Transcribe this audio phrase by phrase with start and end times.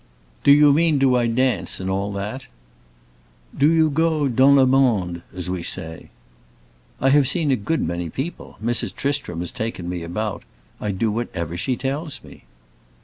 [0.43, 2.47] "Do you mean do I dance, and all that?"
[3.55, 6.09] "Do you go dans le monde, as we say?"
[6.99, 8.57] "I have seen a good many people.
[8.65, 8.95] Mrs.
[8.95, 10.41] Tristram has taken me about.
[10.79, 12.45] I do whatever she tells me."